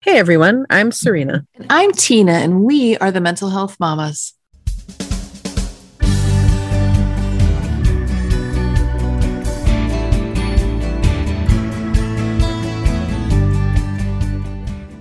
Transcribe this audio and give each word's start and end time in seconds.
Hey 0.00 0.16
everyone, 0.16 0.64
I'm 0.70 0.92
Serena. 0.92 1.44
And 1.56 1.66
I'm 1.68 1.90
Tina, 1.90 2.30
and 2.30 2.62
we 2.62 2.96
are 2.98 3.10
the 3.10 3.20
Mental 3.20 3.50
Health 3.50 3.80
Mamas. 3.80 4.32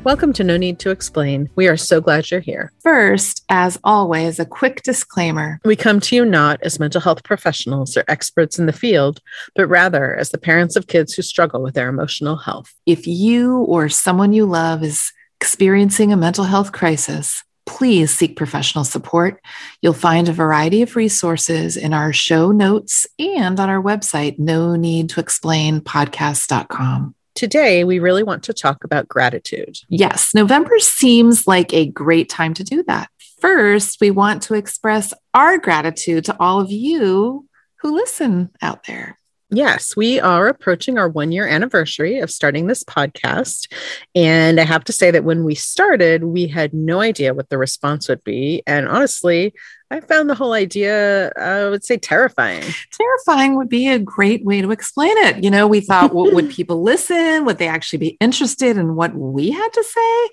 Welcome 0.08 0.32
to 0.34 0.44
No 0.46 0.56
Need 0.56 0.80
to 0.80 0.90
Explain. 0.90 1.50
We 1.56 1.68
are 1.68 1.76
so 1.76 2.00
glad 2.00 2.32
you're 2.32 2.40
here. 2.40 2.72
First, 2.80 3.44
as 3.50 3.78
always, 3.84 4.40
a 4.40 4.46
quick 4.46 4.82
disclaimer. 4.84 5.60
We 5.66 5.76
come 5.76 6.00
to 6.00 6.16
you 6.16 6.24
not 6.24 6.62
as 6.64 6.80
mental 6.80 7.02
health 7.02 7.26
professionals 7.26 7.98
or 7.98 8.06
experts 8.08 8.58
in 8.58 8.68
the 8.68 8.72
field, 8.72 9.20
but 9.54 9.68
rather 9.68 10.16
as 10.16 10.30
the 10.30 10.38
parents 10.38 10.78
of 10.78 10.88
kids 10.88 11.14
who 11.14 11.24
struggle 11.24 11.62
with 11.62 11.74
their 11.74 11.90
emotional 11.90 12.38
health. 12.38 12.74
If 12.86 13.06
you 13.06 13.58
or 13.64 13.90
someone 13.90 14.32
you 14.32 14.46
love 14.46 14.82
is 14.82 15.12
experiencing 15.42 16.14
a 16.14 16.16
mental 16.16 16.46
health 16.46 16.72
crisis, 16.72 17.44
please 17.66 18.10
seek 18.10 18.38
professional 18.38 18.86
support. 18.86 19.42
You'll 19.82 19.92
find 19.92 20.30
a 20.30 20.32
variety 20.32 20.84
of 20.84 20.96
resources 20.96 21.76
in 21.76 21.94
our 21.94 22.14
show 22.14 22.54
notes 22.54 23.08
and 23.20 23.60
on 23.60 23.70
our 23.70 23.84
website, 23.84 24.40
no 24.40 24.78
need 24.78 25.10
to 25.10 25.20
explain 25.20 25.82
podcast.com. 25.82 27.14
Today, 27.38 27.84
we 27.84 28.00
really 28.00 28.24
want 28.24 28.42
to 28.46 28.54
talk 28.54 28.84
about 28.84 29.08
gratitude. 29.08 29.78
Yes, 29.90 30.34
November 30.34 30.80
seems 30.80 31.46
like 31.46 31.72
a 31.72 31.86
great 31.86 32.30
time 32.30 32.56
to 32.56 32.64
do 32.64 32.84
that. 32.88 33.12
First, 33.40 34.02
we 34.02 34.10
want 34.10 34.42
to 34.44 34.56
express 34.56 35.14
our 35.36 35.60
gratitude 35.60 36.26
to 36.26 36.38
all 36.40 36.60
of 36.60 36.72
you 36.72 37.48
who 37.82 37.94
listen 37.94 38.50
out 38.60 38.86
there. 38.88 39.20
Yes, 39.52 39.96
we 39.96 40.20
are 40.20 40.48
approaching 40.48 40.98
our 40.98 41.08
one 41.08 41.32
year 41.32 41.48
anniversary 41.48 42.18
of 42.22 42.32
starting 42.32 42.66
this 42.66 42.84
podcast. 42.84 43.72
And 44.16 44.60
I 44.60 44.64
have 44.64 44.84
to 44.86 44.92
say 44.92 45.12
that 45.12 45.24
when 45.24 45.44
we 45.44 45.54
started, 45.54 46.24
we 46.24 46.48
had 46.48 46.74
no 46.74 47.02
idea 47.02 47.36
what 47.36 47.50
the 47.50 47.60
response 47.60 48.10
would 48.10 48.24
be. 48.24 48.64
And 48.66 48.88
honestly, 48.88 49.54
I 49.90 50.02
found 50.02 50.30
the 50.30 50.36
whole 50.36 50.54
idea, 50.54 51.32
I 51.38 51.70
would 51.70 51.84
say, 51.84 51.98
terrifying. 51.98 52.64
Terrifying 52.92 53.56
would 53.56 53.70
be 53.70 53.88
a 53.88 53.98
great 53.98 54.44
way 54.44 54.62
to 54.62 54.72
explain 54.72 55.18
it. 55.20 55.44
You 55.44 55.50
know, 55.50 55.66
we 55.66 55.80
thought, 55.80 56.14
well, 56.14 56.34
would 56.34 56.50
people 56.52 56.84
listen? 56.84 57.46
Would 57.46 57.58
they 57.58 57.70
actually 57.70 58.00
be 58.00 58.18
interested 58.20 58.78
in 58.78 58.96
what 58.96 59.16
we 59.16 59.50
had 59.52 59.70
to 59.70 59.84
say? 59.84 60.30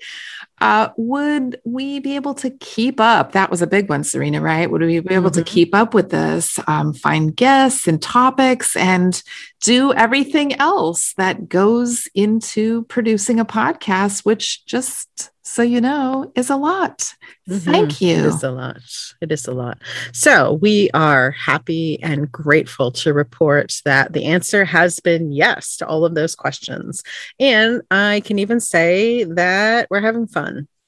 Uh, 0.61 0.89
would 0.97 1.59
we 1.65 1.99
be 1.99 2.15
able 2.15 2.33
to 2.35 2.49
keep 2.49 2.99
up? 2.99 3.33
That 3.33 3.51
was 3.51 3.61
a 3.61 3.67
big 3.67 3.89
one, 3.89 4.03
Serena, 4.03 4.41
right? 4.41 4.69
Would 4.69 4.81
we 4.81 4.99
be 4.99 5.13
able 5.13 5.29
mm-hmm. 5.29 5.43
to 5.43 5.43
keep 5.43 5.75
up 5.75 5.93
with 5.93 6.09
this, 6.09 6.59
um, 6.67 6.93
find 6.93 7.35
guests 7.35 7.87
and 7.87 8.01
topics, 8.01 8.75
and 8.75 9.21
do 9.61 9.93
everything 9.93 10.53
else 10.55 11.13
that 11.17 11.49
goes 11.49 12.07
into 12.15 12.83
producing 12.83 13.39
a 13.39 13.45
podcast, 13.45 14.25
which 14.25 14.65
just 14.65 15.31
so 15.47 15.61
you 15.61 15.79
know, 15.79 16.31
is 16.35 16.49
a 16.49 16.55
lot. 16.55 17.13
Mm-hmm. 17.47 17.71
Thank 17.71 18.01
you. 18.01 18.15
It 18.15 18.25
is 18.25 18.43
a 18.43 18.51
lot. 18.51 18.81
It 19.21 19.31
is 19.31 19.47
a 19.47 19.53
lot. 19.53 19.77
So 20.11 20.53
we 20.53 20.89
are 20.95 21.31
happy 21.31 22.01
and 22.01 22.31
grateful 22.31 22.91
to 22.93 23.13
report 23.13 23.79
that 23.85 24.13
the 24.13 24.25
answer 24.25 24.65
has 24.65 24.99
been 24.99 25.31
yes 25.31 25.77
to 25.77 25.87
all 25.87 26.03
of 26.03 26.15
those 26.15 26.35
questions. 26.35 27.03
And 27.39 27.83
I 27.91 28.21
can 28.25 28.39
even 28.39 28.59
say 28.59 29.23
that 29.23 29.87
we're 29.91 30.01
having 30.01 30.25
fun 30.25 30.44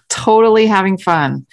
totally 0.10 0.66
having 0.66 0.98
fun. 0.98 1.46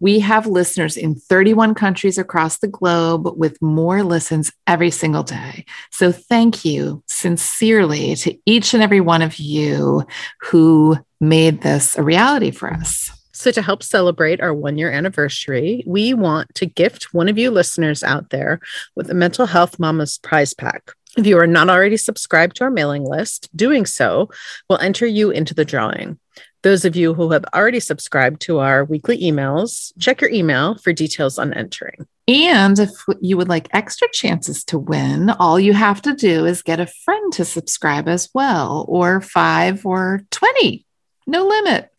We 0.00 0.20
have 0.20 0.46
listeners 0.46 0.96
in 0.96 1.14
31 1.14 1.74
countries 1.74 2.18
across 2.18 2.58
the 2.58 2.68
globe 2.68 3.28
with 3.36 3.60
more 3.60 4.02
listens 4.02 4.52
every 4.66 4.90
single 4.90 5.22
day. 5.22 5.64
So 5.90 6.12
thank 6.12 6.64
you 6.64 7.02
sincerely 7.06 8.14
to 8.16 8.36
each 8.46 8.74
and 8.74 8.82
every 8.82 9.00
one 9.00 9.22
of 9.22 9.36
you 9.36 10.06
who 10.40 10.98
made 11.20 11.62
this 11.62 11.96
a 11.96 12.02
reality 12.02 12.50
for 12.50 12.72
us. 12.72 13.10
So, 13.34 13.50
to 13.50 13.62
help 13.62 13.82
celebrate 13.82 14.40
our 14.40 14.54
one 14.54 14.78
year 14.78 14.92
anniversary, 14.92 15.82
we 15.84 16.14
want 16.14 16.54
to 16.54 16.66
gift 16.66 17.12
one 17.12 17.28
of 17.28 17.38
you 17.38 17.50
listeners 17.50 18.04
out 18.04 18.30
there 18.30 18.60
with 18.94 19.10
a 19.10 19.14
Mental 19.14 19.46
Health 19.46 19.80
Mamas 19.80 20.18
prize 20.18 20.54
pack. 20.54 20.92
If 21.16 21.26
you 21.26 21.38
are 21.38 21.46
not 21.46 21.68
already 21.68 21.96
subscribed 21.96 22.56
to 22.56 22.64
our 22.64 22.70
mailing 22.70 23.04
list, 23.04 23.48
doing 23.56 23.84
so 23.84 24.30
will 24.68 24.78
enter 24.78 25.06
you 25.06 25.30
into 25.30 25.54
the 25.54 25.64
drawing. 25.64 26.18
Those 26.62 26.84
of 26.84 26.94
you 26.94 27.14
who 27.14 27.30
have 27.32 27.44
already 27.54 27.80
subscribed 27.80 28.40
to 28.42 28.60
our 28.60 28.84
weekly 28.84 29.20
emails, 29.20 29.92
check 29.98 30.20
your 30.20 30.30
email 30.30 30.76
for 30.76 30.92
details 30.92 31.38
on 31.38 31.52
entering. 31.52 32.06
And 32.28 32.78
if 32.78 32.90
you 33.20 33.36
would 33.36 33.48
like 33.48 33.68
extra 33.72 34.08
chances 34.12 34.62
to 34.64 34.78
win, 34.78 35.30
all 35.30 35.58
you 35.58 35.72
have 35.72 36.00
to 36.02 36.14
do 36.14 36.46
is 36.46 36.62
get 36.62 36.78
a 36.78 36.86
friend 36.86 37.32
to 37.32 37.44
subscribe 37.44 38.08
as 38.08 38.28
well, 38.32 38.84
or 38.88 39.20
five 39.20 39.84
or 39.84 40.22
20. 40.30 40.86
No 41.26 41.46
limit. 41.46 41.90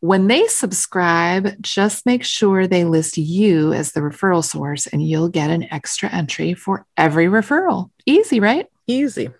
When 0.00 0.28
they 0.28 0.46
subscribe, 0.46 1.60
just 1.60 2.06
make 2.06 2.24
sure 2.24 2.66
they 2.66 2.84
list 2.84 3.18
you 3.18 3.72
as 3.72 3.92
the 3.92 4.00
referral 4.00 4.44
source 4.44 4.86
and 4.86 5.06
you'll 5.06 5.28
get 5.28 5.50
an 5.50 5.72
extra 5.72 6.08
entry 6.08 6.54
for 6.54 6.86
every 6.96 7.26
referral. 7.26 7.90
Easy, 8.06 8.40
right? 8.40 8.66
Easy. 8.86 9.30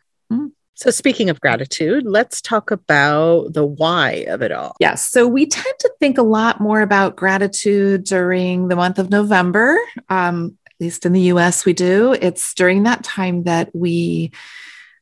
So, 0.78 0.93
speaking 0.93 1.28
of 1.28 1.41
gratitude, 1.41 2.05
let's 2.06 2.41
talk 2.41 2.71
about 2.71 3.53
the 3.53 3.66
why 3.66 4.25
of 4.28 4.43
it 4.43 4.53
all. 4.53 4.77
Yes. 4.78 5.11
So, 5.11 5.27
we 5.27 5.44
tend 5.44 5.75
to 5.81 5.93
think 5.99 6.19
a 6.19 6.22
lot 6.22 6.61
more 6.61 6.83
about 6.83 7.16
gratitude 7.16 8.05
during 8.05 8.69
the 8.69 8.77
month 8.77 9.00
of 9.00 9.11
November. 9.11 9.77
Um, 10.09 10.56
at 10.66 10.72
least 10.78 11.05
in 11.05 11.12
the 11.12 11.33
US, 11.33 11.65
we 11.65 11.72
do. 11.72 12.16
It's 12.21 12.55
during 12.55 12.84
that 12.84 13.03
time 13.03 13.43
that 13.43 13.75
we 13.75 14.31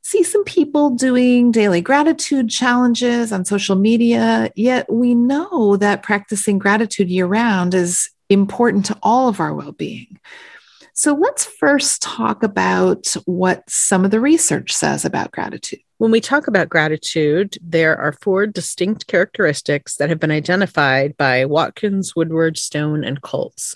see 0.01 0.23
some 0.23 0.45
people 0.45 0.91
doing 0.91 1.51
daily 1.51 1.83
gratitude 1.83 2.49
challenges 2.49 3.31
on 3.31 3.45
social 3.45 3.77
media. 3.77 4.51
Yet, 4.57 4.91
we 4.91 5.15
know 5.15 5.77
that 5.77 6.03
practicing 6.03 6.59
gratitude 6.59 7.11
year 7.11 7.27
round 7.27 7.75
is 7.75 8.09
important 8.31 8.87
to 8.87 8.97
all 9.03 9.29
of 9.29 9.41
our 9.41 9.53
well 9.53 9.73
being. 9.73 10.19
So 10.99 11.13
let's 11.15 11.45
first 11.45 12.01
talk 12.01 12.43
about 12.43 13.15
what 13.27 13.69
some 13.69 14.07
of 14.07 14.11
the 14.11 14.19
research 14.19 14.73
says 14.73 15.05
about 15.05 15.31
gratitude. 15.31 15.81
When 15.99 16.11
we 16.11 16.23
talk 16.23 16.47
about 16.47 16.71
gratitude, 16.71 17.59
there 17.61 17.99
are 17.99 18.13
four 18.13 18.47
distinct 18.47 19.07
characteristics 19.07 19.97
that 19.97 20.09
have 20.09 20.19
been 20.19 20.31
identified 20.31 21.15
by 21.19 21.45
Watkins, 21.45 22.17
Woodward, 22.17 22.57
Stone, 22.57 23.05
and 23.05 23.21
Kolts. 23.21 23.75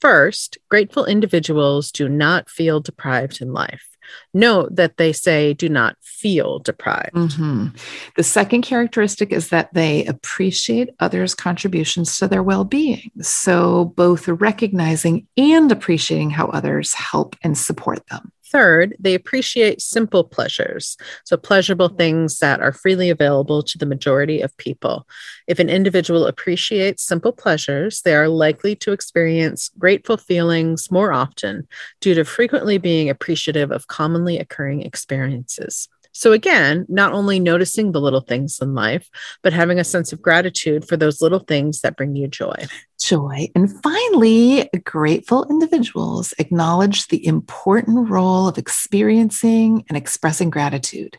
First, 0.00 0.56
grateful 0.70 1.04
individuals 1.04 1.92
do 1.92 2.08
not 2.08 2.48
feel 2.48 2.80
deprived 2.80 3.42
in 3.42 3.52
life. 3.52 3.91
Note 4.34 4.74
that 4.76 4.96
they 4.96 5.12
say 5.12 5.54
do 5.54 5.68
not 5.68 5.96
feel 6.00 6.58
deprived. 6.60 7.14
Mm-hmm. 7.14 7.68
The 8.16 8.22
second 8.22 8.62
characteristic 8.62 9.32
is 9.32 9.48
that 9.48 9.72
they 9.74 10.04
appreciate 10.06 10.90
others' 11.00 11.34
contributions 11.34 12.18
to 12.18 12.28
their 12.28 12.42
well 12.42 12.64
being. 12.64 13.10
So, 13.20 13.86
both 13.96 14.28
recognizing 14.28 15.26
and 15.36 15.70
appreciating 15.70 16.30
how 16.30 16.46
others 16.46 16.94
help 16.94 17.36
and 17.42 17.56
support 17.56 18.06
them. 18.08 18.32
Third, 18.52 18.96
they 18.98 19.14
appreciate 19.14 19.80
simple 19.80 20.24
pleasures, 20.24 20.98
so 21.24 21.38
pleasurable 21.38 21.88
things 21.88 22.38
that 22.40 22.60
are 22.60 22.70
freely 22.70 23.08
available 23.08 23.62
to 23.62 23.78
the 23.78 23.86
majority 23.86 24.42
of 24.42 24.54
people. 24.58 25.08
If 25.46 25.58
an 25.58 25.70
individual 25.70 26.26
appreciates 26.26 27.02
simple 27.02 27.32
pleasures, 27.32 28.02
they 28.02 28.14
are 28.14 28.28
likely 28.28 28.76
to 28.76 28.92
experience 28.92 29.70
grateful 29.78 30.18
feelings 30.18 30.90
more 30.90 31.14
often 31.14 31.66
due 32.02 32.12
to 32.14 32.26
frequently 32.26 32.76
being 32.76 33.08
appreciative 33.08 33.70
of 33.70 33.86
commonly 33.86 34.38
occurring 34.38 34.82
experiences. 34.82 35.88
So, 36.12 36.32
again, 36.32 36.86
not 36.88 37.12
only 37.12 37.40
noticing 37.40 37.92
the 37.92 38.00
little 38.00 38.20
things 38.20 38.58
in 38.60 38.74
life, 38.74 39.08
but 39.42 39.52
having 39.52 39.78
a 39.78 39.84
sense 39.84 40.12
of 40.12 40.22
gratitude 40.22 40.86
for 40.86 40.96
those 40.96 41.20
little 41.20 41.40
things 41.40 41.80
that 41.80 41.96
bring 41.96 42.14
you 42.14 42.28
joy. 42.28 42.54
Joy. 43.00 43.48
And 43.54 43.82
finally, 43.82 44.70
grateful 44.84 45.44
individuals 45.50 46.34
acknowledge 46.38 47.08
the 47.08 47.26
important 47.26 48.08
role 48.08 48.46
of 48.46 48.58
experiencing 48.58 49.84
and 49.88 49.96
expressing 49.96 50.50
gratitude. 50.50 51.18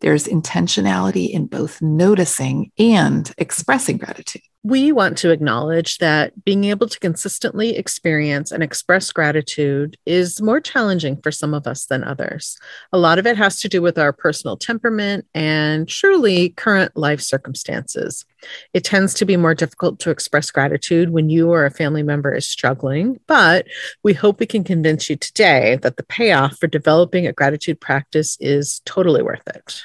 There's 0.00 0.26
intentionality 0.26 1.30
in 1.30 1.46
both 1.46 1.80
noticing 1.80 2.70
and 2.78 3.32
expressing 3.38 3.96
gratitude 3.96 4.42
we 4.64 4.92
want 4.92 5.18
to 5.18 5.30
acknowledge 5.30 5.98
that 5.98 6.44
being 6.44 6.64
able 6.64 6.88
to 6.88 7.00
consistently 7.00 7.76
experience 7.76 8.52
and 8.52 8.62
express 8.62 9.10
gratitude 9.10 9.96
is 10.06 10.40
more 10.40 10.60
challenging 10.60 11.20
for 11.20 11.32
some 11.32 11.52
of 11.52 11.66
us 11.66 11.86
than 11.86 12.04
others. 12.04 12.56
A 12.92 12.98
lot 12.98 13.18
of 13.18 13.26
it 13.26 13.36
has 13.36 13.58
to 13.60 13.68
do 13.68 13.82
with 13.82 13.98
our 13.98 14.12
personal 14.12 14.56
temperament 14.56 15.26
and 15.34 15.88
truly 15.88 16.50
current 16.50 16.96
life 16.96 17.20
circumstances. 17.20 18.24
It 18.72 18.84
tends 18.84 19.14
to 19.14 19.24
be 19.24 19.36
more 19.36 19.54
difficult 19.54 19.98
to 20.00 20.10
express 20.10 20.50
gratitude 20.52 21.10
when 21.10 21.28
you 21.28 21.50
or 21.50 21.66
a 21.66 21.70
family 21.70 22.04
member 22.04 22.32
is 22.32 22.48
struggling, 22.48 23.18
but 23.26 23.66
we 24.04 24.14
hope 24.14 24.38
we 24.38 24.46
can 24.46 24.62
convince 24.62 25.10
you 25.10 25.16
today 25.16 25.78
that 25.82 25.96
the 25.96 26.02
payoff 26.04 26.58
for 26.58 26.68
developing 26.68 27.26
a 27.26 27.32
gratitude 27.32 27.80
practice 27.80 28.36
is 28.40 28.80
totally 28.84 29.22
worth 29.22 29.46
it. 29.48 29.82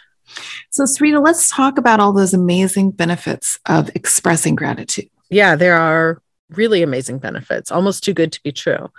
So, 0.69 0.85
Serena, 0.85 1.21
let's 1.21 1.49
talk 1.49 1.77
about 1.77 1.99
all 1.99 2.13
those 2.13 2.33
amazing 2.33 2.91
benefits 2.91 3.59
of 3.65 3.89
expressing 3.95 4.55
gratitude. 4.55 5.09
Yeah, 5.29 5.55
there 5.55 5.75
are 5.75 6.21
really 6.49 6.81
amazing 6.81 7.19
benefits, 7.19 7.71
almost 7.71 8.03
too 8.03 8.13
good 8.13 8.31
to 8.31 8.43
be 8.43 8.51
true. 8.51 8.89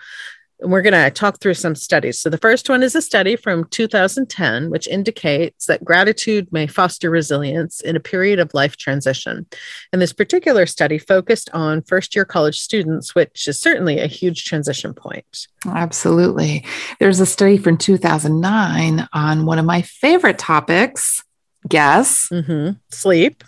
We're 0.60 0.82
going 0.82 0.93
to 0.93 1.10
talk 1.10 1.40
through 1.40 1.55
some 1.55 1.75
studies. 1.75 2.19
So, 2.19 2.31
the 2.31 2.38
first 2.38 2.69
one 2.69 2.82
is 2.82 2.94
a 2.94 3.02
study 3.02 3.37
from 3.37 3.64
2010, 3.66 4.70
which 4.70 4.88
indicates 4.88 5.66
that 5.66 5.84
gratitude 5.84 6.52
may 6.52 6.66
foster 6.66 7.10
resilience 7.10 7.81
in 7.81 7.96
a 7.96 8.00
period 8.00 8.38
of 8.38 8.55
life 8.55 8.76
transition. 8.76 9.46
And 9.93 10.02
this 10.02 10.12
particular 10.12 10.66
study 10.66 10.99
focused 10.99 11.49
on 11.52 11.82
first 11.82 12.14
year 12.14 12.25
college 12.25 12.58
students, 12.58 13.14
which 13.14 13.46
is 13.46 13.60
certainly 13.60 13.99
a 13.99 14.06
huge 14.06 14.44
transition 14.44 14.94
point. 14.94 15.46
Absolutely. 15.66 16.64
There's 16.99 17.20
a 17.20 17.26
study 17.26 17.56
from 17.56 17.76
2009 17.76 19.08
on 19.12 19.46
one 19.46 19.58
of 19.58 19.64
my 19.64 19.82
favorite 19.82 20.38
topics 20.38 21.22
guess 21.69 22.28
mm-hmm. 22.28 22.72
sleep 22.90 23.44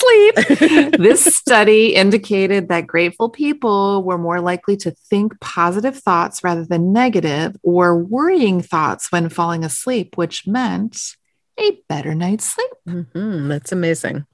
sleep. 0.00 0.92
this 0.98 1.24
study 1.24 1.94
indicated 1.94 2.68
that 2.68 2.86
grateful 2.86 3.28
people 3.28 4.02
were 4.02 4.18
more 4.18 4.40
likely 4.40 4.76
to 4.78 4.90
think 4.90 5.38
positive 5.40 5.96
thoughts 5.96 6.42
rather 6.42 6.64
than 6.64 6.92
negative 6.92 7.56
or 7.62 7.96
worrying 7.96 8.62
thoughts 8.62 9.12
when 9.12 9.28
falling 9.28 9.64
asleep, 9.64 10.16
which 10.16 10.46
meant 10.46 11.16
a 11.58 11.78
better 11.88 12.14
night's 12.14 12.44
sleep. 12.44 12.70
Mm-hmm. 12.88 13.48
That's 13.48 13.72
amazing. 13.72 14.26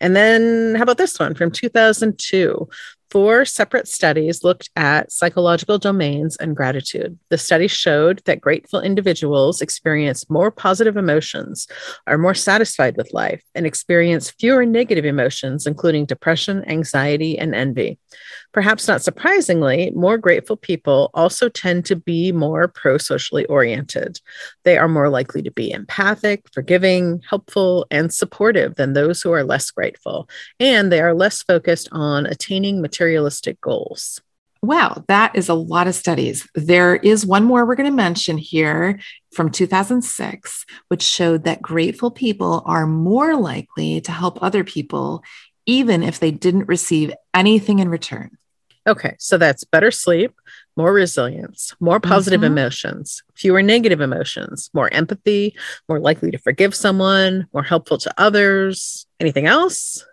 And 0.00 0.16
then, 0.16 0.74
how 0.74 0.82
about 0.82 0.98
this 0.98 1.18
one 1.18 1.34
from 1.34 1.52
2002? 1.52 2.68
Four 3.12 3.44
separate 3.44 3.88
studies 3.88 4.42
looked 4.42 4.70
at 4.74 5.12
psychological 5.12 5.76
domains 5.76 6.38
and 6.38 6.56
gratitude. 6.56 7.18
The 7.28 7.36
study 7.36 7.68
showed 7.68 8.22
that 8.24 8.40
grateful 8.40 8.80
individuals 8.80 9.60
experience 9.60 10.30
more 10.30 10.50
positive 10.50 10.96
emotions, 10.96 11.68
are 12.06 12.16
more 12.16 12.32
satisfied 12.32 12.96
with 12.96 13.12
life, 13.12 13.42
and 13.54 13.66
experience 13.66 14.30
fewer 14.30 14.64
negative 14.64 15.04
emotions, 15.04 15.66
including 15.66 16.06
depression, 16.06 16.64
anxiety, 16.66 17.38
and 17.38 17.54
envy. 17.54 17.98
Perhaps 18.52 18.86
not 18.86 19.02
surprisingly, 19.02 19.90
more 19.94 20.18
grateful 20.18 20.56
people 20.56 21.10
also 21.14 21.48
tend 21.48 21.86
to 21.86 21.96
be 21.96 22.32
more 22.32 22.68
pro 22.68 22.98
socially 22.98 23.46
oriented. 23.46 24.20
They 24.64 24.76
are 24.76 24.88
more 24.88 25.08
likely 25.08 25.42
to 25.42 25.50
be 25.50 25.70
empathic, 25.70 26.44
forgiving, 26.52 27.22
helpful, 27.28 27.86
and 27.90 28.12
supportive 28.12 28.74
than 28.74 28.92
those 28.92 29.22
who 29.22 29.32
are 29.32 29.44
less 29.44 29.70
grateful. 29.70 30.28
And 30.60 30.92
they 30.92 31.00
are 31.00 31.14
less 31.14 31.42
focused 31.42 31.88
on 31.92 32.26
attaining 32.26 32.82
materialistic 32.82 33.58
goals. 33.62 34.20
Wow, 34.64 35.02
that 35.08 35.34
is 35.34 35.48
a 35.48 35.54
lot 35.54 35.88
of 35.88 35.94
studies. 35.94 36.48
There 36.54 36.94
is 36.94 37.26
one 37.26 37.42
more 37.42 37.66
we're 37.66 37.74
going 37.74 37.90
to 37.90 37.96
mention 37.96 38.38
here 38.38 39.00
from 39.34 39.50
2006, 39.50 40.66
which 40.86 41.02
showed 41.02 41.44
that 41.44 41.62
grateful 41.62 42.12
people 42.12 42.62
are 42.64 42.86
more 42.86 43.34
likely 43.34 44.00
to 44.02 44.12
help 44.12 44.40
other 44.40 44.62
people, 44.62 45.24
even 45.66 46.04
if 46.04 46.20
they 46.20 46.30
didn't 46.30 46.68
receive 46.68 47.12
anything 47.34 47.80
in 47.80 47.88
return. 47.88 48.30
Okay, 48.86 49.14
so 49.18 49.38
that's 49.38 49.64
better 49.64 49.90
sleep, 49.90 50.34
more 50.76 50.92
resilience, 50.92 51.74
more 51.78 52.00
positive 52.00 52.40
mm-hmm. 52.40 52.58
emotions, 52.58 53.22
fewer 53.34 53.62
negative 53.62 54.00
emotions, 54.00 54.70
more 54.74 54.92
empathy, 54.92 55.54
more 55.88 56.00
likely 56.00 56.30
to 56.32 56.38
forgive 56.38 56.74
someone, 56.74 57.46
more 57.52 57.62
helpful 57.62 57.98
to 57.98 58.12
others. 58.18 59.06
Anything 59.20 59.46
else? 59.46 60.04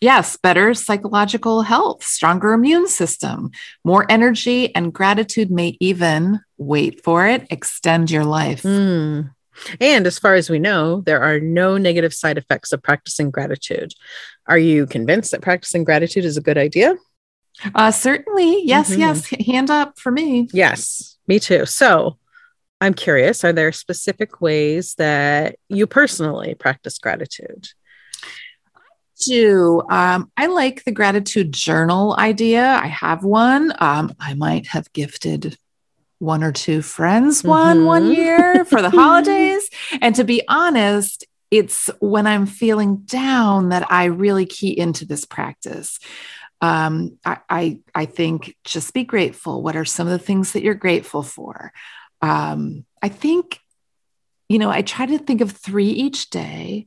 Yes, 0.00 0.36
better 0.36 0.74
psychological 0.74 1.62
health, 1.62 2.04
stronger 2.04 2.52
immune 2.52 2.86
system, 2.88 3.50
more 3.84 4.04
energy, 4.10 4.74
and 4.74 4.92
gratitude 4.92 5.50
may 5.50 5.76
even, 5.80 6.40
wait 6.58 7.02
for 7.02 7.26
it, 7.26 7.46
extend 7.50 8.10
your 8.10 8.24
life. 8.24 8.62
Mm. 8.62 9.30
And 9.80 10.06
as 10.06 10.18
far 10.18 10.34
as 10.34 10.50
we 10.50 10.58
know, 10.58 11.00
there 11.00 11.22
are 11.22 11.40
no 11.40 11.78
negative 11.78 12.12
side 12.12 12.38
effects 12.38 12.72
of 12.72 12.82
practicing 12.82 13.30
gratitude. 13.30 13.94
Are 14.46 14.58
you 14.58 14.86
convinced 14.86 15.30
that 15.30 15.42
practicing 15.42 15.84
gratitude 15.84 16.24
is 16.24 16.36
a 16.36 16.42
good 16.42 16.58
idea? 16.58 16.96
Uh, 17.74 17.90
certainly. 17.90 18.64
Yes, 18.64 18.90
mm-hmm. 18.90 19.00
yes. 19.00 19.28
Hand 19.46 19.70
up 19.70 19.98
for 19.98 20.10
me. 20.10 20.48
Yes, 20.52 21.16
me 21.26 21.38
too. 21.38 21.66
So 21.66 22.18
I'm 22.80 22.94
curious 22.94 23.44
are 23.44 23.52
there 23.52 23.72
specific 23.72 24.40
ways 24.40 24.94
that 24.96 25.56
you 25.68 25.86
personally 25.86 26.54
practice 26.54 26.98
gratitude? 26.98 27.68
I 28.76 28.80
do. 29.24 29.82
Um, 29.88 30.30
I 30.36 30.46
like 30.46 30.84
the 30.84 30.92
gratitude 30.92 31.52
journal 31.52 32.14
idea. 32.18 32.64
I 32.66 32.88
have 32.88 33.24
one. 33.24 33.72
Um, 33.78 34.14
I 34.18 34.34
might 34.34 34.66
have 34.68 34.92
gifted 34.92 35.56
one 36.18 36.42
or 36.42 36.52
two 36.52 36.80
friends 36.80 37.44
one 37.44 37.78
mm-hmm. 37.78 37.86
one 37.86 38.12
year 38.12 38.64
for 38.64 38.80
the 38.82 38.90
holidays. 38.90 39.68
And 40.00 40.14
to 40.16 40.24
be 40.24 40.42
honest, 40.48 41.24
it's 41.50 41.88
when 42.00 42.26
I'm 42.26 42.46
feeling 42.46 42.96
down 43.04 43.68
that 43.68 43.90
I 43.90 44.04
really 44.06 44.46
key 44.46 44.76
into 44.76 45.06
this 45.06 45.24
practice. 45.24 45.98
Um, 46.64 47.18
I, 47.26 47.38
I, 47.50 47.78
I 47.94 48.04
think 48.06 48.56
just 48.64 48.94
be 48.94 49.04
grateful. 49.04 49.62
What 49.62 49.76
are 49.76 49.84
some 49.84 50.06
of 50.06 50.12
the 50.18 50.24
things 50.24 50.52
that 50.52 50.62
you're 50.62 50.72
grateful 50.72 51.22
for? 51.22 51.72
Um, 52.22 52.86
I 53.02 53.10
think, 53.10 53.60
you 54.48 54.58
know, 54.58 54.70
I 54.70 54.80
try 54.80 55.04
to 55.04 55.18
think 55.18 55.42
of 55.42 55.52
three 55.52 55.88
each 55.88 56.30
day. 56.30 56.86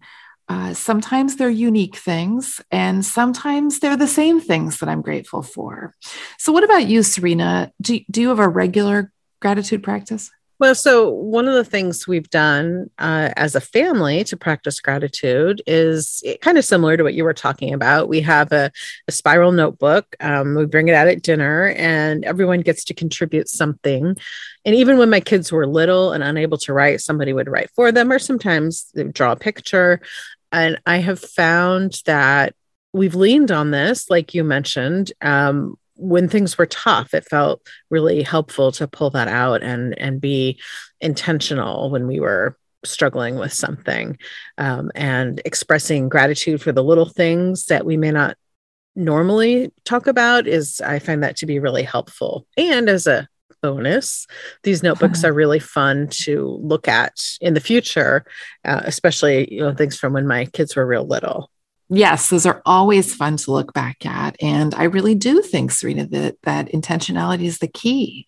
Uh, 0.50 0.74
sometimes 0.74 1.36
they're 1.36 1.50
unique 1.52 1.96
things, 1.96 2.60
and 2.72 3.06
sometimes 3.06 3.80
they're 3.80 3.98
the 3.98 4.08
same 4.08 4.42
things 4.42 4.80
that 4.80 4.90
I'm 4.90 5.04
grateful 5.04 5.44
for. 5.44 5.94
So, 6.40 6.52
what 6.52 6.64
about 6.64 6.88
you, 6.88 7.04
Serena? 7.04 7.72
Do, 7.80 8.00
do 8.10 8.22
you 8.22 8.30
have 8.30 8.40
a 8.40 8.50
regular 8.50 9.12
gratitude 9.42 9.84
practice? 9.84 10.32
Well, 10.60 10.74
so 10.74 11.12
one 11.12 11.48
of 11.48 11.54
the 11.54 11.64
things 11.64 12.08
we've 12.08 12.30
done 12.32 12.90
uh, 12.98 13.30
as 13.38 13.54
a 13.54 13.62
family 13.62 14.24
to 14.24 14.36
practice 14.36 14.80
gratitude 14.80 15.62
is 15.68 16.24
kind 16.42 16.58
of 16.58 16.66
similar 16.66 16.98
to 16.98 17.04
what 17.04 17.14
you 17.14 17.24
were 17.24 17.34
talking 17.36 17.76
about. 17.76 18.10
We 18.10 18.22
have 18.22 18.52
a, 18.52 18.72
a 19.08 19.12
spiral 19.12 19.52
notebook. 19.52 20.16
Um, 20.20 20.56
we 20.56 20.66
bring 20.66 20.88
it 20.88 20.96
out 20.96 21.08
at 21.08 21.22
dinner, 21.22 21.68
and 21.78 22.26
everyone 22.26 22.62
gets 22.62 22.84
to 22.86 22.96
contribute 22.96 23.50
something. 23.50 24.18
And 24.66 24.76
even 24.76 24.98
when 24.98 25.12
my 25.12 25.20
kids 25.20 25.52
were 25.52 25.68
little 25.68 26.12
and 26.12 26.24
unable 26.24 26.58
to 26.60 26.74
write, 26.74 27.02
somebody 27.02 27.34
would 27.34 27.50
write 27.50 27.70
for 27.76 27.92
them, 27.92 28.12
or 28.12 28.18
sometimes 28.18 28.90
they 28.96 29.04
draw 29.04 29.34
a 29.34 29.38
picture. 29.38 30.02
And 30.52 30.82
I 30.88 30.98
have 30.98 31.20
found 31.20 32.02
that 32.06 32.56
we've 32.94 33.16
leaned 33.16 33.52
on 33.52 33.70
this, 33.70 34.10
like 34.10 34.34
you 34.34 34.44
mentioned. 34.44 35.12
Um, 35.22 35.78
when 35.98 36.30
things 36.30 36.58
were 36.58 36.66
tough, 36.66 37.14
it 37.14 37.28
felt 37.30 37.62
really 37.90 38.24
helpful 38.24 38.72
to 38.74 38.88
pull 38.88 39.10
that 39.12 39.28
out 39.28 39.64
and 39.64 39.98
and 40.00 40.22
be 40.22 40.60
intentional 41.02 41.90
when 41.90 42.08
we 42.08 42.20
were 42.20 42.58
struggling 42.86 43.38
with 43.38 43.52
something 43.52 44.18
um, 44.58 44.92
and 44.96 45.42
expressing 45.46 46.10
gratitude 46.10 46.62
for 46.62 46.72
the 46.72 46.84
little 46.84 47.10
things 47.10 47.66
that 47.66 47.86
we 47.86 47.98
may 47.98 48.12
not 48.12 48.38
normally 48.96 49.72
talk 49.84 50.08
about 50.08 50.48
is 50.48 50.82
i 50.82 50.98
find 50.98 51.22
that 51.22 51.36
to 51.36 51.46
be 51.46 51.60
really 51.60 51.84
helpful 51.84 52.48
and 52.58 52.90
as 52.90 53.06
a 53.06 53.28
bonus. 53.62 54.28
These 54.64 54.84
notebooks 54.84 55.24
are 55.24 55.34
really 55.34 55.60
fun 55.60 56.08
to 56.24 56.60
look 56.62 56.88
at 56.88 57.14
in 57.42 57.54
the 57.54 57.60
future, 57.60 58.26
uh, 58.66 58.82
especially 58.86 59.54
you 59.54 59.62
know 59.62 59.74
things 59.74 59.98
from 59.98 60.14
when 60.14 60.28
my 60.28 60.46
kids 60.46 60.76
were 60.76 60.86
real 60.86 61.06
little. 61.06 61.50
Yes, 61.90 62.30
those 62.30 62.46
are 62.46 62.62
always 62.66 63.16
fun 63.16 63.38
to 63.38 63.52
look 63.52 63.74
back 63.74 64.06
at. 64.06 64.36
And 64.42 64.76
I 64.76 64.84
really 64.84 65.16
do 65.16 65.42
think, 65.42 65.72
Serena, 65.72 66.06
that, 66.08 66.36
that 66.44 66.72
intentionality 66.72 67.44
is 67.44 67.60
the 67.60 67.68
key. 67.68 68.26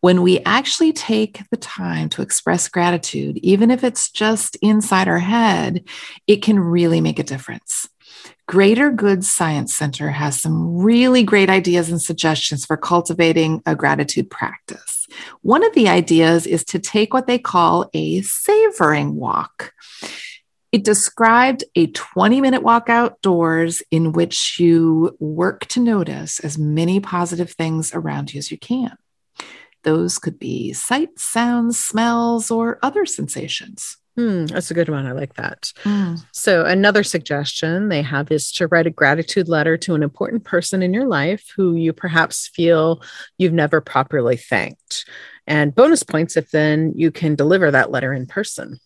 When 0.00 0.22
we 0.22 0.40
actually 0.40 0.92
take 0.92 1.42
the 1.50 1.58
time 1.58 2.08
to 2.10 2.22
express 2.22 2.68
gratitude, 2.68 3.38
even 3.38 3.70
if 3.70 3.84
it's 3.84 4.10
just 4.10 4.56
inside 4.62 5.06
our 5.06 5.18
head, 5.18 5.86
it 6.26 6.42
can 6.42 6.58
really 6.58 7.02
make 7.02 7.18
a 7.18 7.24
difference. 7.24 7.88
Greater 8.46 8.90
Good 8.90 9.24
Science 9.24 9.74
Center 9.74 10.10
has 10.10 10.40
some 10.40 10.76
really 10.76 11.22
great 11.22 11.50
ideas 11.50 11.90
and 11.90 12.00
suggestions 12.00 12.64
for 12.64 12.76
cultivating 12.76 13.62
a 13.66 13.74
gratitude 13.74 14.30
practice. 14.30 15.06
One 15.42 15.64
of 15.64 15.74
the 15.74 15.88
ideas 15.88 16.46
is 16.46 16.64
to 16.66 16.78
take 16.78 17.12
what 17.12 17.26
they 17.26 17.38
call 17.38 17.90
a 17.94 18.22
savoring 18.22 19.16
walk. 19.16 19.72
It 20.74 20.82
described 20.82 21.62
a 21.76 21.86
20 21.86 22.40
minute 22.40 22.64
walk 22.64 22.88
outdoors 22.88 23.80
in 23.92 24.10
which 24.10 24.58
you 24.58 25.16
work 25.20 25.66
to 25.66 25.78
notice 25.78 26.40
as 26.40 26.58
many 26.58 26.98
positive 26.98 27.52
things 27.52 27.94
around 27.94 28.34
you 28.34 28.38
as 28.38 28.50
you 28.50 28.58
can. 28.58 28.96
Those 29.84 30.18
could 30.18 30.36
be 30.36 30.72
sights, 30.72 31.22
sounds, 31.22 31.78
smells, 31.78 32.50
or 32.50 32.80
other 32.82 33.06
sensations. 33.06 33.98
Hmm, 34.16 34.46
that's 34.46 34.72
a 34.72 34.74
good 34.74 34.88
one. 34.88 35.06
I 35.06 35.12
like 35.12 35.34
that. 35.34 35.72
Mm. 35.84 36.26
So, 36.32 36.64
another 36.64 37.04
suggestion 37.04 37.88
they 37.88 38.02
have 38.02 38.32
is 38.32 38.50
to 38.54 38.66
write 38.66 38.88
a 38.88 38.90
gratitude 38.90 39.48
letter 39.48 39.76
to 39.76 39.94
an 39.94 40.02
important 40.02 40.42
person 40.42 40.82
in 40.82 40.92
your 40.92 41.06
life 41.06 41.52
who 41.54 41.76
you 41.76 41.92
perhaps 41.92 42.48
feel 42.48 43.00
you've 43.38 43.52
never 43.52 43.80
properly 43.80 44.36
thanked. 44.36 45.08
And 45.46 45.72
bonus 45.72 46.02
points 46.02 46.36
if 46.36 46.50
then 46.50 46.94
you 46.96 47.12
can 47.12 47.36
deliver 47.36 47.70
that 47.70 47.92
letter 47.92 48.12
in 48.12 48.26
person. 48.26 48.80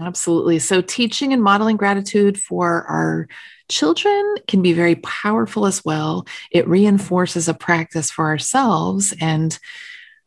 Absolutely. 0.00 0.58
So, 0.58 0.80
teaching 0.80 1.32
and 1.32 1.42
modeling 1.42 1.76
gratitude 1.76 2.40
for 2.40 2.84
our 2.84 3.28
children 3.68 4.36
can 4.48 4.62
be 4.62 4.72
very 4.72 4.96
powerful 4.96 5.66
as 5.66 5.84
well. 5.84 6.26
It 6.50 6.68
reinforces 6.68 7.48
a 7.48 7.54
practice 7.54 8.10
for 8.10 8.26
ourselves 8.26 9.14
and 9.20 9.58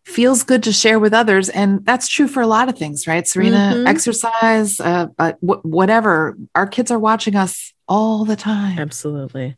feels 0.06 0.44
good 0.44 0.62
to 0.64 0.72
share 0.72 1.00
with 1.00 1.14
others 1.14 1.50
and 1.50 1.84
that's 1.84 2.08
true 2.08 2.28
for 2.28 2.42
a 2.42 2.46
lot 2.46 2.70
of 2.70 2.78
things 2.78 3.08
right 3.08 3.28
serena 3.28 3.74
mm-hmm. 3.74 3.88
exercise 3.88 4.80
uh, 4.80 5.08
uh, 5.18 5.34
w- 5.42 5.62
whatever 5.64 6.38
our 6.54 6.68
kids 6.68 6.92
are 6.92 7.00
watching 7.00 7.36
us 7.36 7.74
all 7.88 8.26
the 8.26 8.36
time. 8.36 8.80
Absolutely. 8.80 9.56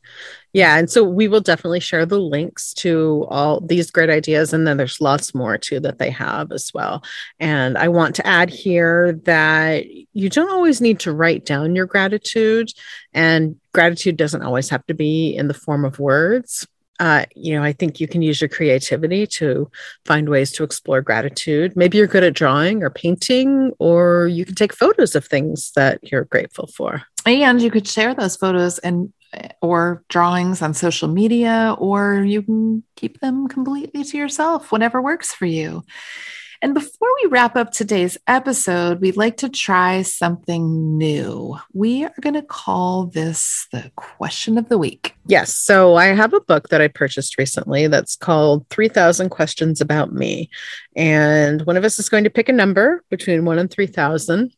Yeah. 0.53 0.77
And 0.77 0.89
so 0.89 1.03
we 1.03 1.27
will 1.27 1.39
definitely 1.39 1.79
share 1.79 2.05
the 2.05 2.19
links 2.19 2.73
to 2.75 3.25
all 3.29 3.61
these 3.61 3.91
great 3.91 4.09
ideas. 4.09 4.53
And 4.53 4.67
then 4.67 4.77
there's 4.77 4.99
lots 4.99 5.33
more 5.33 5.57
too 5.57 5.79
that 5.81 5.99
they 5.99 6.09
have 6.09 6.51
as 6.51 6.71
well. 6.73 7.03
And 7.39 7.77
I 7.77 7.87
want 7.87 8.15
to 8.15 8.27
add 8.27 8.49
here 8.49 9.13
that 9.23 9.85
you 10.13 10.29
don't 10.29 10.51
always 10.51 10.81
need 10.81 10.99
to 11.01 11.13
write 11.13 11.45
down 11.45 11.75
your 11.75 11.85
gratitude, 11.85 12.71
and 13.13 13.55
gratitude 13.73 14.17
doesn't 14.17 14.43
always 14.43 14.69
have 14.69 14.85
to 14.87 14.93
be 14.93 15.35
in 15.35 15.47
the 15.47 15.53
form 15.53 15.85
of 15.85 15.99
words. 15.99 16.67
Uh, 16.99 17.25
you 17.35 17.53
know, 17.53 17.63
I 17.63 17.73
think 17.73 17.99
you 17.99 18.07
can 18.07 18.23
use 18.23 18.41
your 18.41 18.47
creativity 18.47 19.27
to 19.27 19.69
find 20.05 20.27
ways 20.29 20.51
to 20.53 20.63
explore 20.63 21.01
gratitude. 21.01 21.75
Maybe 21.75 21.99
you're 21.99 22.07
good 22.07 22.23
at 22.23 22.33
drawing 22.33 22.81
or 22.81 22.89
painting, 22.89 23.71
or 23.77 24.27
you 24.27 24.45
can 24.45 24.55
take 24.55 24.73
photos 24.73 25.15
of 25.15 25.25
things 25.25 25.71
that 25.75 25.99
you're 26.11 26.25
grateful 26.25 26.65
for. 26.65 27.03
And 27.27 27.61
you 27.61 27.69
could 27.69 27.87
share 27.87 28.15
those 28.15 28.37
photos 28.37 28.79
and 28.79 29.13
or 29.61 30.03
drawings 30.07 30.61
on 30.61 30.73
social 30.73 31.09
media, 31.09 31.75
or 31.77 32.23
you 32.23 32.41
can 32.41 32.83
keep 32.95 33.19
them 33.19 33.47
completely 33.47 34.03
to 34.03 34.17
yourself, 34.17 34.71
whatever 34.71 35.01
works 35.01 35.33
for 35.33 35.45
you. 35.45 35.83
And 36.61 36.73
before 36.73 37.09
we 37.21 37.29
wrap 37.29 37.55
up 37.55 37.71
today's 37.71 38.17
episode, 38.25 38.99
we'd 38.99 39.17
like 39.17 39.37
to 39.37 39.49
try 39.49 40.01
something 40.01 40.97
new. 40.97 41.55
We 41.73 42.05
are 42.05 42.13
going 42.19 42.33
to 42.33 42.41
call 42.41 43.05
this 43.05 43.67
the 43.71 43.91
question 43.95 44.57
of 44.57 44.67
the 44.67 44.77
week. 44.77 45.13
Yes. 45.27 45.55
So 45.55 45.95
I 45.97 46.05
have 46.07 46.33
a 46.33 46.41
book 46.41 46.69
that 46.69 46.81
I 46.81 46.87
purchased 46.87 47.37
recently 47.37 47.87
that's 47.87 48.15
called 48.15 48.67
3000 48.69 49.29
Questions 49.29 49.81
About 49.81 50.13
Me. 50.13 50.49
And 50.95 51.61
one 51.63 51.77
of 51.77 51.83
us 51.83 51.99
is 51.99 52.09
going 52.09 52.23
to 52.23 52.31
pick 52.31 52.49
a 52.49 52.53
number 52.53 53.03
between 53.11 53.45
one 53.45 53.59
and 53.59 53.69
3000 53.69 54.51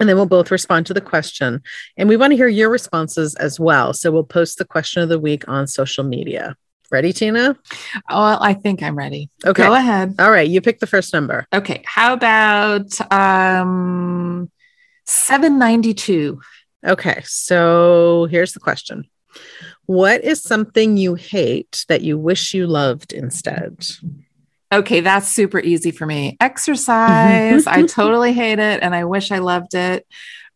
and 0.00 0.08
then 0.08 0.16
we'll 0.16 0.26
both 0.26 0.50
respond 0.50 0.86
to 0.86 0.94
the 0.94 1.00
question. 1.00 1.62
And 1.96 2.08
we 2.08 2.16
want 2.16 2.32
to 2.32 2.36
hear 2.36 2.48
your 2.48 2.70
responses 2.70 3.34
as 3.36 3.60
well. 3.60 3.92
So 3.92 4.10
we'll 4.10 4.24
post 4.24 4.58
the 4.58 4.64
question 4.64 5.02
of 5.02 5.08
the 5.08 5.20
week 5.20 5.48
on 5.48 5.66
social 5.66 6.04
media. 6.04 6.56
Ready, 6.90 7.12
Tina? 7.12 7.56
Oh, 8.10 8.38
I 8.40 8.54
think 8.54 8.82
I'm 8.82 8.96
ready. 8.96 9.30
Okay. 9.44 9.64
Go 9.64 9.74
ahead. 9.74 10.16
All 10.18 10.30
right. 10.30 10.48
You 10.48 10.60
pick 10.60 10.80
the 10.80 10.86
first 10.86 11.12
number. 11.12 11.46
Okay. 11.52 11.82
How 11.86 12.12
about 12.12 13.00
um 13.12 14.50
792? 15.06 16.40
Okay. 16.86 17.22
So 17.24 18.26
here's 18.30 18.52
the 18.52 18.60
question 18.60 19.08
What 19.86 20.22
is 20.24 20.42
something 20.42 20.96
you 20.96 21.14
hate 21.14 21.84
that 21.88 22.02
you 22.02 22.18
wish 22.18 22.54
you 22.54 22.66
loved 22.66 23.12
instead? 23.12 23.86
Okay, 24.74 25.00
that's 25.00 25.28
super 25.28 25.60
easy 25.60 25.92
for 25.92 26.04
me. 26.04 26.36
Exercise, 26.40 27.66
I 27.66 27.82
totally 27.86 28.32
hate 28.32 28.58
it 28.58 28.82
and 28.82 28.94
I 28.94 29.04
wish 29.04 29.30
I 29.30 29.38
loved 29.38 29.74
it. 29.74 30.04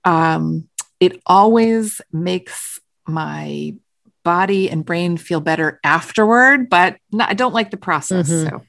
Um, 0.05 0.69
it 0.99 1.23
always 1.25 2.01
makes 2.13 2.81
my 3.07 3.75
body 4.25 4.69
and 4.69 4.85
brain 4.85 5.17
feel 5.17 5.41
better 5.41 5.79
afterward, 5.85 6.69
but 6.69 6.97
I 7.19 7.35
don't 7.35 7.55
like 7.55 7.71
the 7.71 7.77
process. 7.77 8.29
Mm-hmm. 8.29 8.49
So, 8.49 8.63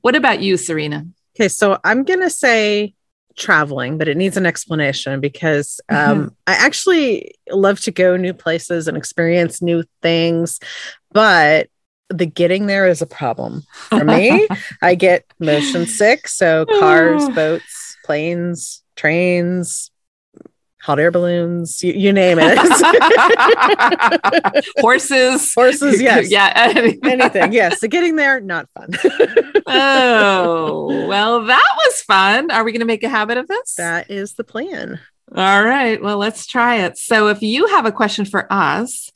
what 0.00 0.16
about 0.16 0.42
you, 0.42 0.56
Serena? 0.56 1.06
Okay, 1.36 1.48
so 1.48 1.78
I'm 1.84 2.02
going 2.02 2.20
to 2.20 2.30
say 2.30 2.94
traveling, 3.36 3.98
but 3.98 4.08
it 4.08 4.16
needs 4.16 4.36
an 4.36 4.46
explanation 4.46 5.20
because 5.20 5.80
um, 5.88 5.96
mm-hmm. 5.96 6.28
I 6.48 6.54
actually 6.54 7.36
love 7.48 7.80
to 7.82 7.92
go 7.92 8.16
new 8.16 8.34
places 8.34 8.88
and 8.88 8.96
experience 8.96 9.62
new 9.62 9.84
things, 10.02 10.58
but 11.12 11.68
the 12.10 12.26
getting 12.26 12.66
there 12.66 12.88
is 12.88 13.02
a 13.02 13.06
problem 13.06 13.62
for 13.72 14.04
me. 14.04 14.48
I 14.82 14.94
get 14.94 15.24
motion 15.38 15.86
sick. 15.86 16.28
So 16.28 16.64
cars, 16.78 17.28
boats, 17.34 17.96
planes, 18.04 18.82
trains, 18.96 19.90
hot 20.80 20.98
air 20.98 21.10
balloons, 21.10 21.82
you, 21.82 21.92
you 21.92 22.12
name 22.12 22.38
it. 22.40 22.56
Horses. 24.78 25.52
Horses, 25.52 26.00
yes. 26.02 26.30
yeah. 26.30 26.72
Anything. 27.04 27.52
Yes. 27.52 27.80
So 27.80 27.88
getting 27.88 28.16
there, 28.16 28.40
not 28.40 28.68
fun. 28.74 28.94
oh, 29.66 31.06
well, 31.06 31.44
that 31.44 31.74
was 31.84 32.00
fun. 32.02 32.50
Are 32.50 32.64
we 32.64 32.72
going 32.72 32.80
to 32.80 32.86
make 32.86 33.04
a 33.04 33.08
habit 33.08 33.36
of 33.36 33.48
this? 33.48 33.74
That 33.74 34.10
is 34.10 34.34
the 34.34 34.44
plan. 34.44 34.98
All 35.34 35.62
right. 35.62 36.00
Well, 36.02 36.16
let's 36.16 36.46
try 36.46 36.76
it. 36.76 36.96
So 36.96 37.28
if 37.28 37.42
you 37.42 37.66
have 37.66 37.84
a 37.84 37.92
question 37.92 38.24
for 38.24 38.50
us, 38.50 39.10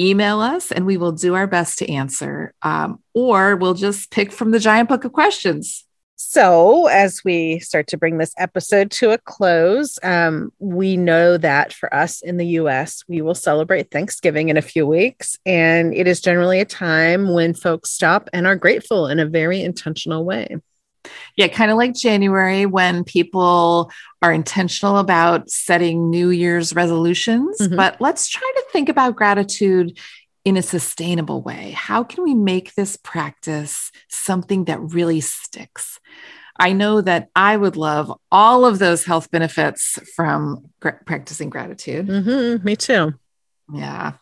email 0.00 0.40
us 0.40 0.72
and 0.72 0.86
we 0.86 0.96
will 0.96 1.12
do 1.12 1.34
our 1.34 1.46
best 1.46 1.78
to 1.78 1.90
answer. 1.90 2.54
Um, 2.62 3.00
or 3.14 3.56
we'll 3.56 3.74
just 3.74 4.10
pick 4.10 4.32
from 4.32 4.50
the 4.50 4.58
giant 4.58 4.88
book 4.88 5.04
of 5.04 5.12
questions. 5.12 5.84
So, 6.16 6.86
as 6.86 7.22
we 7.24 7.58
start 7.58 7.88
to 7.88 7.98
bring 7.98 8.18
this 8.18 8.32
episode 8.38 8.90
to 8.92 9.10
a 9.10 9.18
close, 9.18 9.98
um, 10.04 10.52
we 10.60 10.96
know 10.96 11.36
that 11.36 11.72
for 11.72 11.92
us 11.92 12.22
in 12.22 12.36
the 12.36 12.46
US, 12.58 13.02
we 13.08 13.20
will 13.20 13.34
celebrate 13.34 13.90
Thanksgiving 13.90 14.48
in 14.48 14.56
a 14.56 14.62
few 14.62 14.86
weeks. 14.86 15.36
And 15.44 15.92
it 15.92 16.06
is 16.06 16.20
generally 16.20 16.60
a 16.60 16.64
time 16.64 17.32
when 17.32 17.54
folks 17.54 17.90
stop 17.90 18.30
and 18.32 18.46
are 18.46 18.56
grateful 18.56 19.08
in 19.08 19.18
a 19.18 19.26
very 19.26 19.62
intentional 19.62 20.24
way. 20.24 20.56
Yeah, 21.36 21.48
kind 21.48 21.70
of 21.70 21.76
like 21.76 21.94
January 21.94 22.66
when 22.66 23.04
people 23.04 23.90
are 24.20 24.32
intentional 24.32 24.98
about 24.98 25.50
setting 25.50 26.10
New 26.10 26.30
Year's 26.30 26.74
resolutions. 26.74 27.58
Mm-hmm. 27.58 27.76
But 27.76 28.00
let's 28.00 28.28
try 28.28 28.50
to 28.54 28.64
think 28.72 28.88
about 28.88 29.16
gratitude 29.16 29.98
in 30.44 30.56
a 30.56 30.62
sustainable 30.62 31.42
way. 31.42 31.70
How 31.72 32.02
can 32.04 32.24
we 32.24 32.34
make 32.34 32.74
this 32.74 32.96
practice 32.96 33.90
something 34.08 34.64
that 34.64 34.80
really 34.80 35.20
sticks? 35.20 36.00
I 36.58 36.72
know 36.72 37.00
that 37.00 37.28
I 37.34 37.56
would 37.56 37.76
love 37.76 38.12
all 38.30 38.64
of 38.64 38.78
those 38.78 39.04
health 39.04 39.30
benefits 39.30 39.98
from 40.14 40.70
gra- 40.80 41.00
practicing 41.06 41.50
gratitude. 41.50 42.08
Mm-hmm, 42.08 42.64
me 42.64 42.76
too. 42.76 43.14
Yeah. 43.72 44.12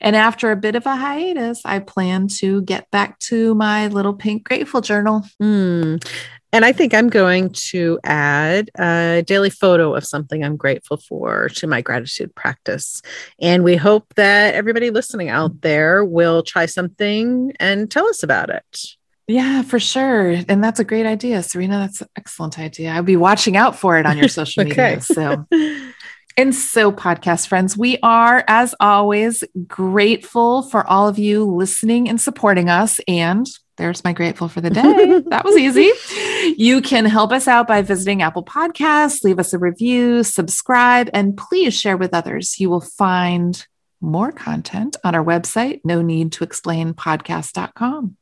And 0.00 0.16
after 0.16 0.50
a 0.50 0.56
bit 0.56 0.74
of 0.74 0.86
a 0.86 0.96
hiatus, 0.96 1.60
I 1.64 1.78
plan 1.80 2.28
to 2.38 2.62
get 2.62 2.90
back 2.90 3.18
to 3.20 3.54
my 3.54 3.88
little 3.88 4.14
pink 4.14 4.44
grateful 4.44 4.80
journal. 4.80 5.22
Mm. 5.42 6.04
And 6.52 6.64
I 6.64 6.70
think 6.70 6.94
I'm 6.94 7.08
going 7.08 7.50
to 7.50 7.98
add 8.04 8.70
a 8.78 9.24
daily 9.26 9.50
photo 9.50 9.92
of 9.96 10.06
something 10.06 10.44
I'm 10.44 10.56
grateful 10.56 10.98
for 10.98 11.48
to 11.56 11.66
my 11.66 11.80
gratitude 11.80 12.32
practice. 12.36 13.02
And 13.40 13.64
we 13.64 13.74
hope 13.74 14.14
that 14.14 14.54
everybody 14.54 14.90
listening 14.90 15.28
out 15.30 15.62
there 15.62 16.04
will 16.04 16.44
try 16.44 16.66
something 16.66 17.52
and 17.58 17.90
tell 17.90 18.06
us 18.06 18.22
about 18.22 18.50
it. 18.50 18.86
Yeah, 19.26 19.62
for 19.62 19.80
sure. 19.80 20.36
And 20.48 20.62
that's 20.62 20.78
a 20.78 20.84
great 20.84 21.06
idea, 21.06 21.42
Serena. 21.42 21.78
That's 21.78 22.02
an 22.02 22.08
excellent 22.16 22.58
idea. 22.58 22.90
I'll 22.90 23.02
be 23.02 23.16
watching 23.16 23.56
out 23.56 23.76
for 23.76 23.98
it 23.98 24.06
on 24.06 24.18
your 24.18 24.28
social 24.40 24.64
okay. 24.64 24.96
media. 24.96 25.00
So 25.00 25.46
And 26.36 26.52
so, 26.52 26.90
podcast 26.90 27.46
friends, 27.46 27.76
we 27.76 27.96
are, 28.02 28.42
as 28.48 28.74
always, 28.80 29.44
grateful 29.68 30.62
for 30.62 30.84
all 30.84 31.06
of 31.06 31.16
you 31.16 31.44
listening 31.44 32.08
and 32.08 32.20
supporting 32.20 32.68
us. 32.68 32.98
And 33.06 33.46
there's 33.76 34.02
my 34.02 34.12
grateful 34.12 34.48
for 34.48 34.60
the 34.60 34.70
day. 34.70 35.20
that 35.26 35.44
was 35.44 35.56
easy. 35.56 35.92
You 36.60 36.80
can 36.80 37.04
help 37.04 37.30
us 37.30 37.46
out 37.46 37.68
by 37.68 37.82
visiting 37.82 38.20
Apple 38.20 38.44
Podcasts, 38.44 39.22
leave 39.22 39.38
us 39.38 39.52
a 39.52 39.58
review, 39.58 40.24
subscribe, 40.24 41.08
and 41.12 41.36
please 41.36 41.78
share 41.78 41.96
with 41.96 42.12
others. 42.12 42.58
You 42.58 42.68
will 42.68 42.80
find 42.80 43.64
more 44.00 44.32
content 44.32 44.96
on 45.04 45.14
our 45.14 45.24
website, 45.24 45.82
no 45.84 46.02
need 46.02 46.32
to 46.32 46.44
explain 46.44 46.94
podcast.com. 46.94 48.16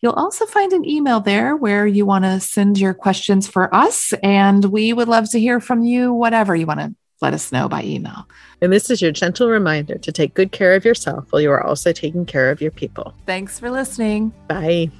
You'll 0.00 0.12
also 0.12 0.46
find 0.46 0.72
an 0.72 0.88
email 0.88 1.18
there 1.20 1.56
where 1.56 1.86
you 1.86 2.06
want 2.06 2.24
to 2.24 2.38
send 2.38 2.78
your 2.78 2.94
questions 2.94 3.48
for 3.48 3.74
us, 3.74 4.12
and 4.22 4.64
we 4.64 4.92
would 4.92 5.08
love 5.08 5.30
to 5.30 5.40
hear 5.40 5.58
from 5.60 5.82
you, 5.82 6.12
whatever 6.12 6.54
you 6.54 6.66
want 6.66 6.80
to 6.80 6.94
let 7.20 7.34
us 7.34 7.52
know 7.52 7.68
by 7.68 7.82
email. 7.82 8.28
And 8.60 8.72
this 8.72 8.90
is 8.90 9.00
your 9.00 9.12
gentle 9.12 9.48
reminder 9.48 9.98
to 9.98 10.12
take 10.12 10.34
good 10.34 10.52
care 10.52 10.74
of 10.74 10.84
yourself 10.84 11.26
while 11.30 11.42
you 11.42 11.50
are 11.50 11.62
also 11.62 11.92
taking 11.92 12.26
care 12.26 12.50
of 12.50 12.60
your 12.60 12.70
people. 12.70 13.14
Thanks 13.26 13.58
for 13.58 13.70
listening. 13.70 14.32
Bye. 14.48 14.90